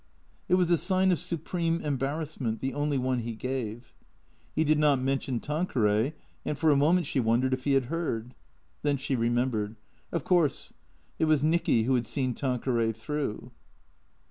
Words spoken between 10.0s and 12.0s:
Of course, it was Nicky who